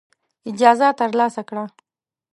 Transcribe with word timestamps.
اجازه 0.51 0.87
ترلاسه 0.99 1.41
کړه. 1.49 1.63